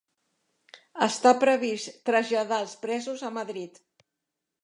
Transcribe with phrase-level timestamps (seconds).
[1.07, 3.79] Està previst traslladar els presos a Madrid